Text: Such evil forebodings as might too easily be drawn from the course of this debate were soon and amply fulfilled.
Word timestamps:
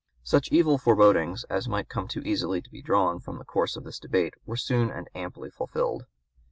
Such 0.23 0.51
evil 0.51 0.79
forebodings 0.79 1.43
as 1.43 1.69
might 1.69 1.87
too 1.87 2.21
easily 2.21 2.61
be 2.71 2.81
drawn 2.81 3.19
from 3.19 3.37
the 3.37 3.45
course 3.45 3.75
of 3.75 3.83
this 3.83 3.99
debate 3.99 4.33
were 4.47 4.57
soon 4.57 4.89
and 4.89 5.07
amply 5.13 5.51
fulfilled. 5.51 6.07